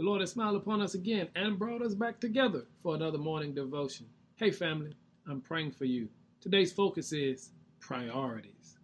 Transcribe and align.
The 0.00 0.06
Lord 0.06 0.22
has 0.22 0.30
smiled 0.30 0.56
upon 0.56 0.80
us 0.80 0.94
again 0.94 1.28
and 1.36 1.58
brought 1.58 1.82
us 1.82 1.94
back 1.94 2.20
together 2.20 2.64
for 2.82 2.94
another 2.94 3.18
morning 3.18 3.52
devotion. 3.52 4.06
Hey, 4.36 4.50
family, 4.50 4.94
I'm 5.28 5.42
praying 5.42 5.72
for 5.72 5.84
you. 5.84 6.08
Today's 6.40 6.72
focus 6.72 7.12
is 7.12 7.50
priorities. 7.80 8.78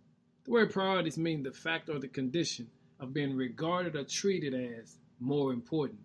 The 0.44 0.50
word 0.50 0.74
priorities 0.74 1.16
means 1.16 1.44
the 1.44 1.52
fact 1.52 1.88
or 1.88 1.98
the 1.98 2.06
condition 2.06 2.68
of 3.00 3.14
being 3.14 3.34
regarded 3.34 3.96
or 3.96 4.04
treated 4.04 4.52
as 4.52 4.98
more 5.18 5.54
important. 5.54 6.00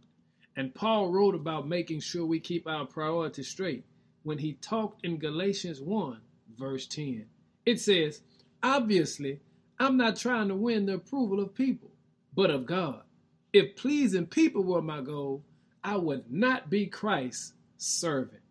And 0.55 0.73
Paul 0.73 1.11
wrote 1.11 1.35
about 1.35 1.67
making 1.67 1.99
sure 1.99 2.25
we 2.25 2.39
keep 2.39 2.65
our 2.65 2.85
priorities 2.85 3.49
straight 3.49 3.83
when 4.23 4.37
he 4.37 4.53
talked 4.53 5.03
in 5.03 5.17
Galatians 5.17 5.81
1, 5.81 6.21
verse 6.57 6.87
10. 6.87 7.25
It 7.65 7.81
says, 7.81 8.21
Obviously, 8.63 9.41
I'm 9.77 9.97
not 9.97 10.15
trying 10.15 10.47
to 10.47 10.55
win 10.55 10.85
the 10.85 10.93
approval 10.93 11.41
of 11.41 11.53
people, 11.53 11.91
but 12.33 12.49
of 12.49 12.65
God. 12.65 13.03
If 13.53 13.75
pleasing 13.75 14.27
people 14.27 14.63
were 14.63 14.81
my 14.81 15.01
goal, 15.01 15.43
I 15.83 15.97
would 15.97 16.31
not 16.31 16.69
be 16.69 16.85
Christ's 16.85 17.53
servant. 17.77 18.41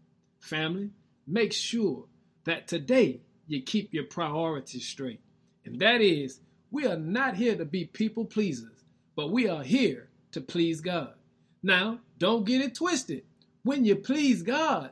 Family, 0.41 0.91
make 1.27 1.53
sure 1.53 2.05
that 2.45 2.69
today 2.69 3.21
you 3.47 3.63
keep 3.63 3.95
your 3.95 4.05
priorities 4.05 4.87
straight. 4.87 5.21
And 5.65 5.81
that 5.81 6.01
is, 6.01 6.41
we 6.71 6.87
are 6.87 6.97
not 6.97 7.37
here 7.37 7.57
to 7.57 7.65
be 7.65 7.85
people 7.85 8.25
pleasers, 8.25 8.85
but 9.17 9.31
we 9.31 9.49
are 9.49 9.63
here 9.63 10.09
to 10.33 10.41
please 10.41 10.81
God. 10.81 11.15
Now, 11.63 12.01
don't 12.19 12.45
get 12.45 12.61
it 12.61 12.75
twisted. 12.75 13.23
When 13.63 13.85
you 13.85 13.97
please 13.97 14.43
God, 14.43 14.91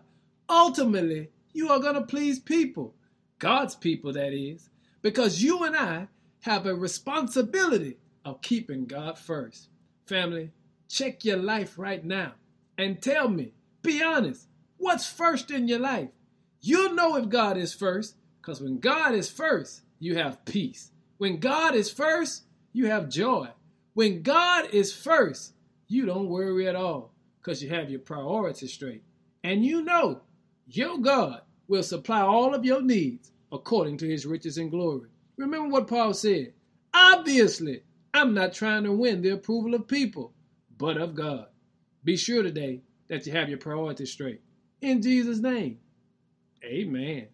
ultimately 0.49 1.31
you 1.53 1.71
are 1.71 1.81
going 1.81 1.95
to 1.95 2.03
please 2.03 2.39
people, 2.39 2.95
God's 3.39 3.75
people, 3.75 4.13
that 4.13 4.33
is, 4.33 4.69
because 5.03 5.43
you 5.43 5.65
and 5.65 5.77
I 5.77 6.09
have 6.41 6.67
a 6.67 6.75
responsibility 6.75 7.97
of 8.25 8.43
keeping 8.43 8.87
God 8.87 9.19
first. 9.19 9.69
Family, 10.09 10.53
check 10.89 11.23
your 11.23 11.37
life 11.37 11.79
right 11.79 12.03
now 12.03 12.33
and 12.79 13.03
tell 13.03 13.29
me, 13.29 13.53
be 13.83 14.03
honest, 14.03 14.47
what's 14.79 15.07
first 15.07 15.51
in 15.51 15.69
your 15.69 15.81
life? 15.81 16.09
You'll 16.63 16.95
know 16.95 17.17
if 17.17 17.29
God 17.29 17.59
is 17.59 17.75
first, 17.75 18.17
because 18.41 18.63
when 18.63 18.79
God 18.79 19.15
is 19.15 19.31
first, 19.31 19.83
you 19.99 20.17
have 20.17 20.47
peace. 20.47 20.93
When 21.19 21.39
God 21.39 21.75
is 21.75 21.91
first, 21.91 22.45
you 22.73 22.87
have 22.87 23.11
joy. 23.11 23.49
When 23.93 24.23
God 24.23 24.73
is 24.73 24.95
first, 24.95 25.53
you 25.89 26.07
don't 26.07 26.31
worry 26.31 26.67
at 26.67 26.77
all 26.77 27.13
because 27.41 27.63
you 27.63 27.69
have 27.69 27.91
your 27.91 28.01
priorities 28.01 28.73
straight. 28.73 29.03
And 29.45 29.63
you 29.63 29.83
know 29.83 30.23
your 30.67 30.99
God 30.99 31.43
will 31.67 31.83
supply 31.83 32.23
all 32.23 32.55
of 32.55 32.65
your 32.65 32.81
needs 32.81 33.31
according 33.53 33.99
to 33.99 34.09
his 34.09 34.25
riches 34.25 34.57
and 34.57 34.71
glory. 34.71 35.11
Remember 35.37 35.69
what 35.69 35.87
Paul 35.87 36.15
said. 36.15 36.55
Obviously, 36.95 37.83
I'm 38.19 38.35
not 38.35 38.53
trying 38.53 38.83
to 38.83 38.91
win 38.91 39.23
the 39.23 39.31
approval 39.31 39.77
of 39.77 39.87
people, 39.87 40.35
but 40.77 40.97
of 40.97 41.15
God. 41.15 41.47
Be 42.03 42.17
sure 42.17 42.43
today 42.43 42.83
that 43.07 43.25
you 43.25 43.33
have 43.33 43.49
your 43.49 43.59
priorities 43.59 44.11
straight. 44.11 44.41
In 44.81 45.01
Jesus' 45.03 45.39
name, 45.39 45.79
amen. 46.65 47.29